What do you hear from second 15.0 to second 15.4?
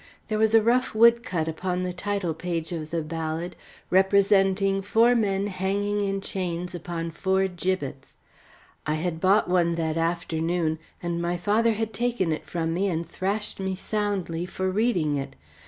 it.